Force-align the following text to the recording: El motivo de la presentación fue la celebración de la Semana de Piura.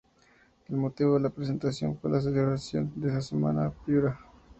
El 0.67 0.77
motivo 0.77 1.13
de 1.13 1.19
la 1.19 1.29
presentación 1.29 1.95
fue 1.95 2.09
la 2.09 2.19
celebración 2.19 2.91
de 2.95 3.09
la 3.13 3.21
Semana 3.21 3.65
de 3.65 3.71
Piura. 3.85 4.19